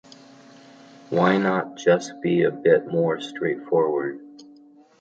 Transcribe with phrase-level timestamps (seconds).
[1.11, 4.19] Why not just be a bit more straightforward?